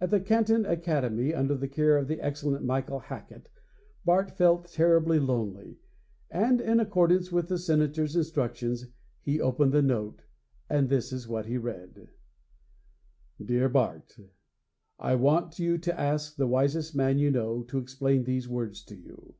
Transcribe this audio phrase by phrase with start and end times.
[0.00, 3.48] At the Canton Academy, under the care of the excellent Michael Hacket,
[4.04, 5.78] Bart felt terribly lonely,
[6.28, 8.88] and, in accordance with the Senator's instructions,
[9.20, 10.22] he opened the note.
[10.68, 12.08] And this is what he read:
[13.40, 14.18] 'Dear Bart,
[14.98, 18.96] I want you to ask the wisest man you know to explain these words to
[18.96, 19.36] you.